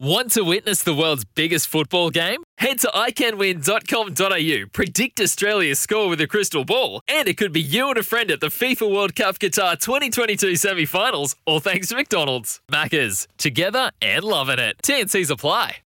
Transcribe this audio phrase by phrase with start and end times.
[0.00, 2.44] Want to witness the world's biggest football game?
[2.58, 7.88] Head to iCanWin.com.au, predict Australia's score with a crystal ball, and it could be you
[7.88, 11.96] and a friend at the FIFA World Cup Qatar 2022 semi finals, all thanks to
[11.96, 12.60] McDonald's.
[12.70, 14.76] Maccas, together and loving it.
[14.84, 15.78] TNC's apply.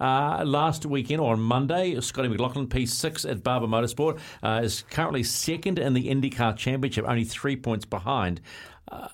[0.00, 5.22] Uh, last weekend or on Monday, Scotty McLaughlin, P6 at Barber Motorsport, uh, is currently
[5.22, 8.40] second in the IndyCar Championship, only three points behind.
[8.90, 9.08] Uh,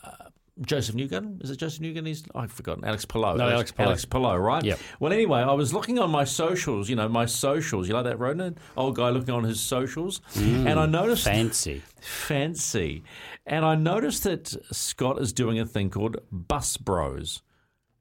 [0.63, 1.43] Josef Newgarden.
[1.43, 2.07] Is it Josef Newgarden?
[2.07, 2.85] He's I've forgotten.
[2.85, 3.37] Alex Palou.
[3.37, 3.89] No, Alex Palou.
[3.89, 4.65] Alex Palou, right?
[4.65, 4.79] Yep.
[5.01, 6.89] Well, anyway, I was looking on my socials.
[6.89, 7.89] You know, my socials.
[7.89, 8.59] You like that, Ronan?
[8.77, 10.67] Old guy looking on his socials, mm.
[10.67, 11.83] and I noticed Fancy.
[12.01, 13.03] fancy,
[13.47, 17.43] and I noticed that Scott is doing a thing called Bus Bros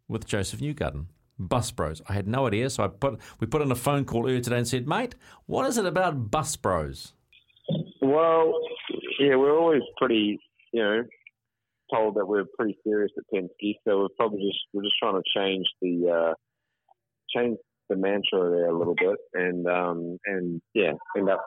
[0.08, 1.06] with Josef Newgarden.
[1.40, 2.02] Bus Bros.
[2.10, 4.58] I had no idea, so I put we put in a phone call earlier today
[4.58, 5.16] and said, "Mate,
[5.46, 7.14] what is it about Bus Bros?"
[8.02, 8.54] Well,
[9.20, 10.40] yeah, we're always pretty,
[10.72, 11.04] you know,
[11.98, 15.24] told that we're pretty serious at Penske, so we're probably just we're just trying to
[15.36, 16.34] change the uh,
[17.36, 17.58] change
[17.90, 21.44] the mantra there a little bit, and um, and yeah, end up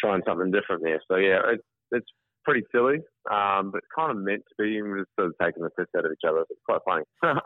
[0.00, 1.00] trying something different there.
[1.10, 2.06] So yeah, it's it's
[2.44, 2.98] pretty silly,
[3.30, 4.78] um, but kind of meant to be.
[4.78, 6.44] And we're just sort of taking the piss out of each other.
[6.48, 7.40] It's quite funny.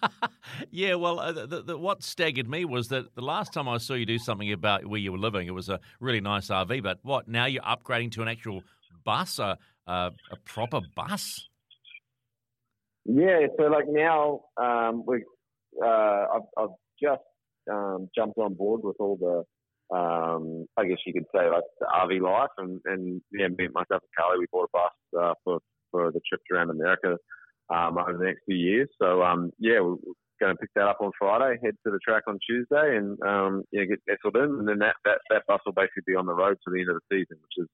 [0.70, 3.94] yeah, well, uh, the, the, what staggered me was that the last time I saw
[3.94, 6.82] you do something about where you were living, it was a really nice RV.
[6.82, 7.46] But what now?
[7.46, 8.62] You're upgrading to an actual
[9.04, 11.47] bus, a a, a proper bus.
[13.08, 15.24] Yeah, so like now um, we,
[15.82, 17.22] uh, I've, I've just
[17.70, 21.86] um, jumped on board with all the, um, I guess you could say like the
[21.86, 25.58] RV life, and, and yeah, me, myself and Carly, we bought a bus uh, for
[25.90, 27.16] for the trips around America
[27.70, 28.88] um, over the next few years.
[29.00, 29.96] So um, yeah, we're,
[30.40, 33.64] going to pick that up on Friday, head to the track on Tuesday, and um,
[33.72, 36.34] yeah, get nestled in, and then that, that that bus will basically be on the
[36.34, 37.66] road to the end of the season, which is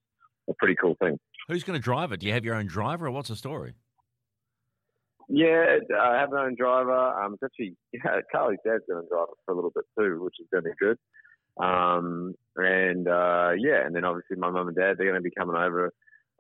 [0.49, 1.19] a pretty cool thing.
[1.49, 2.21] Who's going to drive it?
[2.21, 3.75] Do you have your own driver, or what's the story?
[5.29, 6.93] Yeah, I have my own driver.
[6.93, 10.23] Um, it's actually, yeah, Carly's dad's going to drive it for a little bit too,
[10.23, 10.99] which is going to be good.
[11.63, 15.31] Um, and uh, yeah, and then obviously my mum and dad they're going to be
[15.37, 15.93] coming over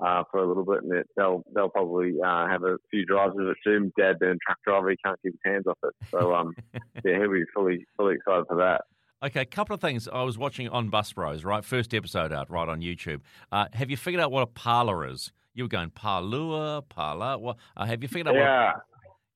[0.05, 3.49] uh, for a little bit, and they'll they'll probably uh, have a few drives with
[3.49, 3.93] it too.
[3.99, 6.55] Dad being a truck driver, he can't keep his hands off it, so um,
[7.05, 8.83] yeah, he'll be fully fully excited for that.
[9.23, 11.65] Okay, a couple of things I was watching on Bus Bros, right?
[11.65, 13.21] First episode out, right on YouTube.
[13.51, 15.33] Uh, have you figured out what a parlor is?
[15.55, 17.39] You were going parlor, parlor.
[17.39, 18.35] What uh, have you figured out?
[18.35, 18.73] Yeah.
[18.73, 18.83] What,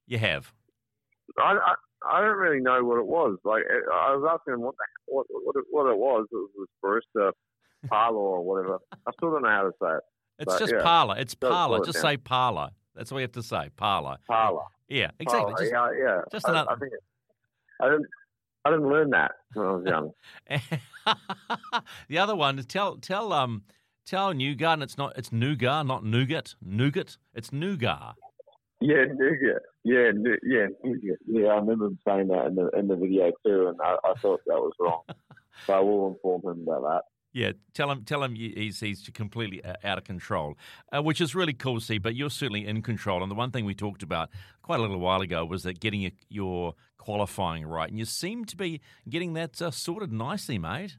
[0.06, 0.52] you have.
[1.38, 1.74] I, I
[2.10, 3.38] I don't really know what it was.
[3.44, 3.62] Like
[3.92, 6.26] I was asking him what the, what what it, what it was.
[6.32, 7.32] It was barista
[7.88, 8.78] parlor or whatever.
[9.06, 10.02] I still don't know how to say it.
[10.40, 10.82] It's But, just yeah.
[10.82, 11.16] parlor.
[11.18, 11.78] It's parlor.
[11.78, 12.70] it Just say parlor.
[12.94, 13.70] That's all you have to say.
[13.76, 14.16] Parlor.
[14.26, 14.62] Parlor.
[14.88, 15.52] Yeah, exactly.
[15.52, 16.20] Parlor, Just- yeah, yeah.
[16.32, 17.00] just I, another- I think it,
[17.80, 18.06] I didn't.
[18.64, 20.10] I didn't learn that when I was young.
[22.08, 23.62] the other one is tell tell um
[24.08, 28.14] tell and it's not it's nougat not nougat nougat it's nougat.
[28.80, 29.62] Yeah, nougat.
[29.84, 31.18] Yeah, nu- yeah, nougat.
[31.26, 34.14] Yeah, I remember him saying that in the in the video too, and I, I
[34.20, 35.02] thought that was wrong.
[35.66, 37.02] so I will inform him about that.
[37.32, 40.56] Yeah, tell him tell him he's he's completely uh, out of control,
[40.92, 41.98] uh, which is really cool to see.
[41.98, 43.22] But you're certainly in control.
[43.22, 44.30] And the one thing we talked about
[44.62, 48.44] quite a little while ago was that getting your, your qualifying right, and you seem
[48.46, 50.96] to be getting that uh, sorted nicely, mate.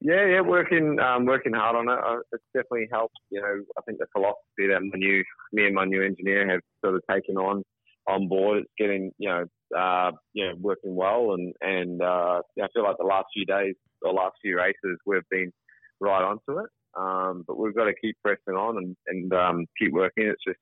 [0.00, 1.98] Yeah, yeah, working um, working hard on it.
[2.02, 3.16] Uh, It's definitely helped.
[3.30, 5.22] You know, I think the philosophy that my new
[5.52, 7.62] me and my new engineer have sort of taken on
[8.08, 8.60] on board.
[8.60, 9.44] It's getting you know
[9.76, 13.74] uh, you know working well, and and uh, I feel like the last few days
[14.02, 15.52] or last few races we've been
[16.00, 16.70] right onto it.
[16.98, 20.28] Um, but we've got to keep pressing on and and um, keep working.
[20.28, 20.58] It's just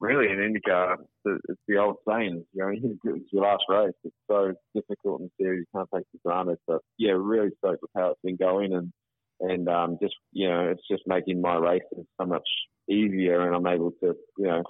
[0.00, 2.70] really in IndyCar, it's the, it's the old saying, you know,
[3.04, 3.92] it's your last race.
[4.04, 6.58] It's so difficult and serious, you can't take it for granted.
[6.66, 8.92] But yeah, really stoked with how it's been going and,
[9.40, 12.48] and um, just, you know, it's just making my races so much
[12.88, 14.62] easier and I'm able to, you know,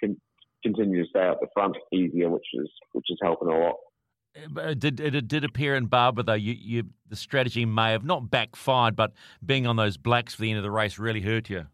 [0.00, 0.20] con-
[0.62, 3.76] continue to stay out the front easier, which is, which is helping a lot.
[4.56, 6.32] Uh, Did it, it did appear in Barber though?
[6.32, 9.12] You, you the strategy may have not backfired, but
[9.44, 11.66] being on those blacks for the end of the race really hurt you.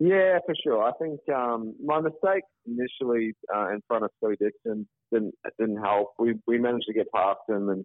[0.00, 0.82] Yeah, for sure.
[0.82, 6.12] I think um, my mistake initially uh, in front of Scotty Dixon didn't didn't help.
[6.18, 7.84] We we managed to get past him, and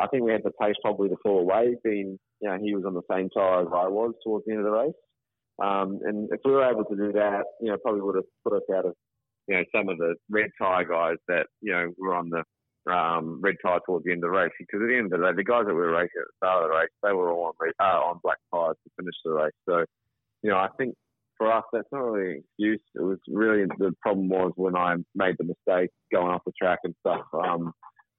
[0.00, 1.76] I think we had the pace probably to fall away.
[1.84, 4.66] Being you know he was on the same tire as I was towards the end
[4.66, 4.94] of the race,
[5.62, 8.54] um, and if we were able to do that, you know, probably would have put
[8.54, 8.94] us out of
[9.48, 12.42] you know, some of the red tie guys that you know were on the
[12.92, 14.50] um, red tie towards the end of the race.
[14.58, 16.64] Because at the end of the day, the guys that were racing at the start
[16.64, 19.52] of the race, they were all on uh, on black tires to finish the race.
[19.68, 19.84] So,
[20.42, 20.94] you know, I think
[21.42, 22.80] for us, that's not really an excuse.
[22.94, 26.78] It was really the problem was when I made the mistake going off the track
[26.84, 27.22] and stuff.
[27.34, 27.72] Um,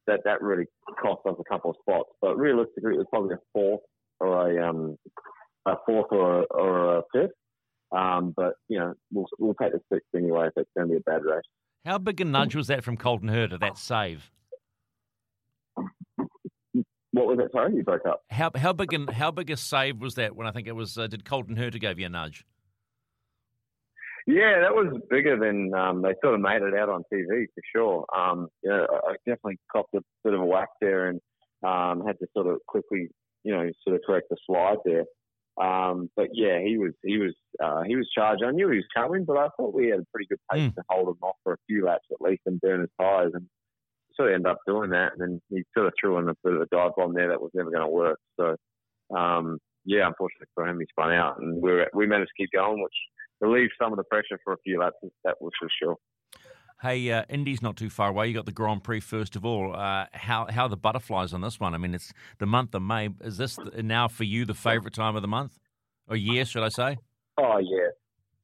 [0.08, 0.66] that that really
[1.02, 2.10] cost us a couple of spots.
[2.22, 3.80] But realistically, it was probably a fourth
[4.20, 4.98] or a um,
[5.66, 7.32] a fourth or a, or a fifth.
[7.96, 10.98] Um, but you know, we'll we'll take the sixth anyway if it's going to be
[10.98, 11.44] a bad race.
[11.86, 14.30] How big a nudge was that from Colton Herta, that save?
[17.12, 17.52] What was that?
[17.54, 18.24] Sorry, you broke up.
[18.30, 20.36] How how big an, how big a save was that?
[20.36, 22.46] When I think it was, uh, did Colton Herta give you a nudge?
[24.26, 27.62] Yeah, that was bigger than um, they sort of made it out on TV for
[27.76, 28.06] sure.
[28.16, 31.20] Um, know, I definitely copped a bit of a whack there and
[31.66, 33.10] um, had to sort of quickly,
[33.44, 35.04] you know, sort of correct the slide there.
[35.62, 37.34] Um, but yeah, he was he was
[37.64, 38.44] uh, he was charged.
[38.44, 40.76] I knew he was coming, but I thought we had a pretty good pace mm.
[40.76, 43.32] to hold him off for a few laps at least and burn his tyres.
[43.34, 43.46] And
[44.16, 45.14] sort of ended up doing that.
[45.14, 47.42] And then he sort of threw in a bit of a dive bomb there that
[47.42, 48.20] was never going to work.
[48.40, 48.56] So
[49.16, 52.52] um, yeah, unfortunately for him, he spun out, and we were, we managed to keep
[52.52, 52.94] going, which
[53.44, 54.96] relieved some of the pressure for a few laps.
[55.24, 55.98] That was for sure.
[56.82, 58.28] Hey, uh, Indy's not too far away.
[58.28, 59.74] You got the Grand Prix first of all.
[59.76, 61.74] Uh, how how the butterflies on this one?
[61.74, 63.10] I mean, it's the month of May.
[63.22, 65.58] Is this now for you the favourite time of the month
[66.10, 66.46] or year?
[66.46, 66.98] Should I say?
[67.38, 67.90] Oh yeah,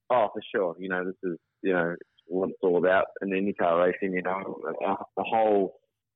[0.10, 0.75] oh for sure.
[0.80, 1.96] You know, this is you know
[2.28, 4.13] what it's all about in IndyCar racing.
[4.13, 4.62] You know,
[5.18, 5.75] the whole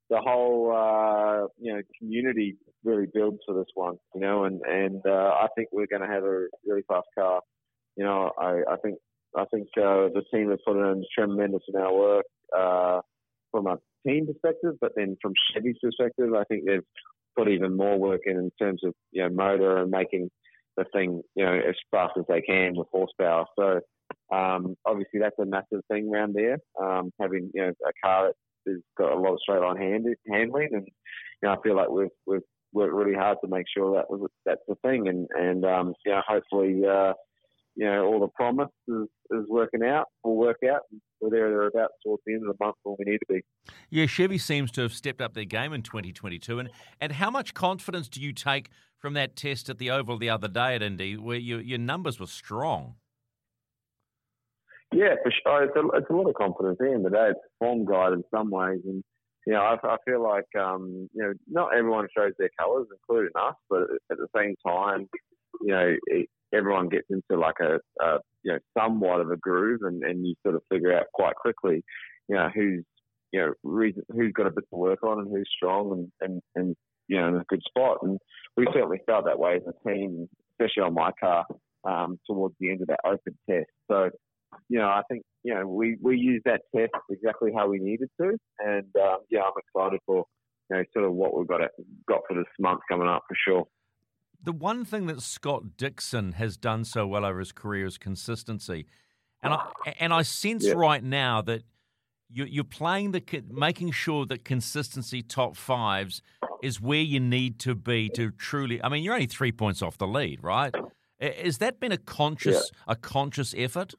[0.09, 3.95] the whole uh, you know community really builds for this one.
[4.15, 7.41] You know, and and uh, I think we're going to have a really fast car.
[7.95, 8.98] You know, I, I think
[9.36, 12.25] I think uh, the team has put in a tremendous amount of work
[12.57, 13.01] uh,
[13.51, 16.84] from a team perspective, but then from Chevy's perspective, I think they've
[17.36, 20.30] put even more work in in terms of you know motor and making
[20.78, 23.45] the thing you know as fast as they can with horsepower.
[23.57, 23.80] So
[24.36, 26.57] um, obviously that's a massive thing around there.
[26.81, 30.06] Um, having you know a car that has got a lot of straight line hand,
[30.30, 32.42] handling, and you know I feel like we've we've
[32.72, 36.12] worked really hard to make sure that was that's the thing, and and um, you
[36.12, 36.84] know hopefully.
[36.86, 37.13] Uh,
[37.75, 40.81] you know, all the promise is, is working out, will work out.
[41.19, 43.41] We're there, they're about towards the end of the month where we need to be.
[43.89, 46.59] Yeah, Chevy seems to have stepped up their game in 2022.
[46.59, 46.69] And,
[47.01, 50.47] and how much confidence do you take from that test at the Oval the other
[50.47, 52.95] day at Indy, where your, your numbers were strong?
[54.93, 55.63] Yeah, for sure.
[55.63, 56.77] It's a, it's a lot of confidence.
[56.79, 58.81] At the end of the day, it's a form guide in some ways.
[58.85, 59.03] And,
[59.47, 63.31] you know, I, I feel like, um, you know, not everyone shows their colours, including
[63.35, 63.81] us, but
[64.11, 65.09] at the same time,
[65.61, 69.81] you know, it, everyone gets into like a, a you know somewhat of a groove,
[69.83, 71.83] and, and you sort of figure out quite quickly,
[72.27, 72.83] you know, who's
[73.31, 76.41] you know reason, who's got a bit to work on and who's strong and, and,
[76.55, 76.75] and
[77.07, 77.97] you know in a good spot.
[78.03, 78.17] And
[78.55, 81.45] we certainly felt that way as a team, especially on my car
[81.83, 83.69] um, towards the end of that open test.
[83.89, 84.09] So
[84.69, 88.09] you know, I think you know we we used that test exactly how we needed
[88.21, 90.25] to, and um, yeah, I'm excited for
[90.69, 91.71] you know sort of what we've got at,
[92.07, 93.65] got for this month coming up for sure
[94.44, 98.86] the one thing that Scott Dixon has done so well over his career is consistency,
[99.42, 99.68] and I
[100.00, 100.74] and I sense yeah.
[100.75, 101.63] right now that
[102.30, 106.22] you, are playing the making sure that consistency top fives
[106.62, 108.84] is where you need to be to truly.
[108.84, 110.74] I mean, you're only three points off the lead, right?
[111.19, 112.94] Has that been a conscious yeah.
[112.94, 113.94] a conscious effort?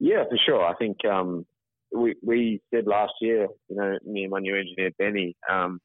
[0.00, 0.64] Yeah, for sure.
[0.64, 1.46] I think um,
[1.94, 5.36] we we said last year, you know, me and my new engineer Benny.
[5.50, 5.80] Um,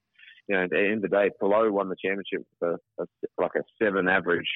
[0.47, 3.05] you know, at the end of the day, Palou won the championship with a, a,
[3.37, 4.49] like a seven average.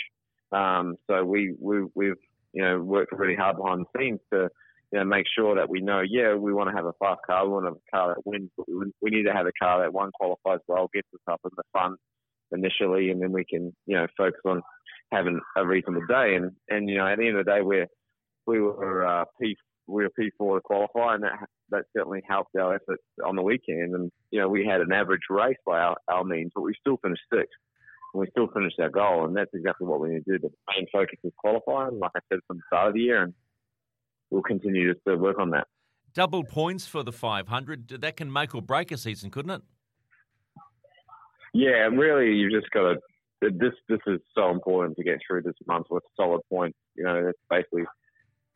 [0.52, 2.16] Um, so we, we, we've,
[2.54, 4.50] you know, worked really hard behind the scenes to,
[4.92, 7.46] you know, make sure that we know, yeah, we want to have a fast car,
[7.46, 8.68] we want to have a car that wins, but
[9.02, 11.64] we, need to have a car that one qualifies well, gets us up in the
[11.72, 11.96] fun
[12.52, 14.62] initially, and then we can, you know, focus on
[15.12, 16.36] having a reasonable day.
[16.36, 17.88] And, and you know, at the end of the day, we're,
[18.48, 19.26] we were uh,
[19.92, 23.96] we were P4 to qualify, and that that certainly helped our efforts on the weekend.
[23.96, 26.98] And you know, we had an average race by our, our means, but we still
[26.98, 27.50] finished sixth,
[28.14, 29.26] and we still finished our goal.
[29.26, 30.40] And that's exactly what we need to do.
[30.40, 33.34] The main focus is qualifying, like I said from the start of the year, and
[34.30, 35.68] we'll continue to work on that.
[36.14, 37.88] Double points for the 500.
[38.02, 39.62] That can make or break a season, couldn't it?
[41.54, 42.96] Yeah, really, you've just got to.
[43.42, 46.78] This this is so important to get through this month with solid points.
[46.96, 47.84] You know, it's basically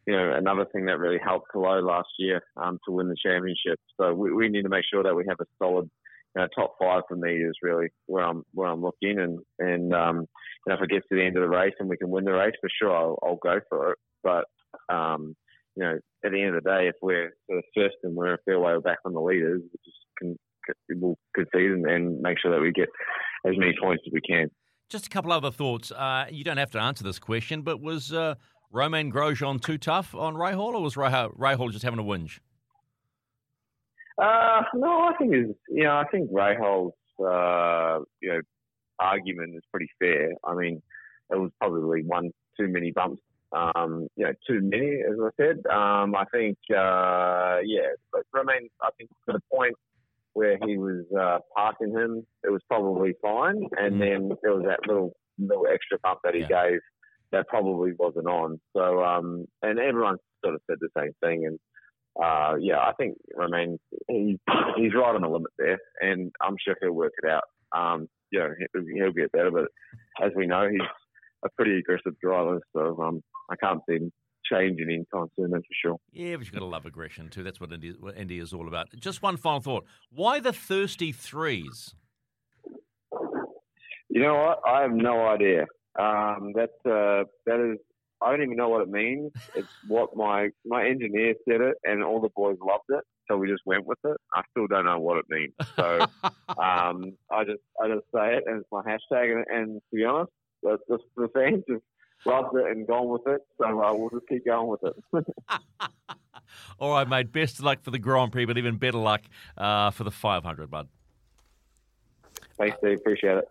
[0.08, 3.80] you know, another thing that really helped Palou last year um, to win the championship.
[4.00, 5.90] So we, we, need to make sure that we have a solid
[6.36, 9.20] you know, top five for me is really where I'm where I'm looking.
[9.20, 11.90] And and um, you know, if it gets to the end of the race and
[11.90, 13.98] we can win the race, for sure I'll, I'll go for it.
[14.24, 14.46] But
[14.94, 15.36] um,
[15.76, 18.34] you know, at the end of the day, if we're sort of first and we're
[18.34, 20.38] a fair way back on the leaders, we just can
[20.90, 22.90] we'll concede and, and make sure that we get
[23.46, 24.50] as many points as we can.
[24.90, 25.92] Just a couple other thoughts.
[25.92, 28.36] Uh, you don't have to answer this question, but was uh,
[28.75, 32.39] Romain Grosjean too tough on Rahal, or was Ray, Rahal just having a whinge?
[34.22, 38.41] Uh, no, I think is you know I think Rahal's uh, you know
[39.00, 40.34] argument is pretty fair.
[40.44, 40.82] I mean,
[41.32, 43.22] it was probably one too many bumps.
[43.53, 45.65] Um, you know, too many, as I said.
[45.72, 49.75] Um, I think, uh, yeah, but Romain, I think to the point
[50.34, 53.70] where he was uh, passing him, it was probably fine.
[53.77, 54.00] And mm.
[54.00, 56.48] then there was that little little extra bump that he yeah.
[56.48, 56.79] gave
[57.32, 58.60] that probably wasn't on.
[58.75, 61.46] So, um, and everyone sort of said the same thing.
[61.46, 61.60] And
[62.22, 63.77] uh, yeah, I think Romain,
[64.08, 64.38] he,
[64.77, 67.44] he's right on the limit there, and I'm sure he'll work it out.
[67.75, 68.50] Um, you know,
[68.96, 69.67] he'll get better, but
[70.24, 70.82] as we know, he's
[71.44, 74.12] a pretty aggressive driver, so um, I can't see him
[74.51, 75.98] changing anytime soon, that's for sure.
[76.12, 77.44] Yeah, but you've got to love aggression too.
[77.44, 78.88] That's what Indy, what Indy is all about.
[79.00, 79.86] Just one final thought.
[80.10, 81.96] Why the thirsty threes?
[84.10, 84.60] You know what?
[84.67, 85.65] I have no idea.
[85.98, 87.80] Um, that uh, that is
[88.22, 89.32] I don't even know what it means.
[89.56, 93.50] It's what my my engineer said it, and all the boys loved it, so we
[93.50, 94.18] just went with it.
[94.34, 96.00] I still don't know what it means, so
[96.58, 99.36] um, I just I just say it, and it's my hashtag.
[99.36, 100.32] And, and to be honest,
[100.64, 101.82] the, the, the fans have
[102.25, 105.25] loved it and gone with it, so uh, we'll just keep going with it.
[106.80, 107.32] all right, mate.
[107.32, 109.22] Best of luck for the Grand Prix, but even better luck
[109.58, 110.88] uh, for the 500, bud.
[112.58, 113.00] Thanks, Steve.
[113.00, 113.48] Appreciate it.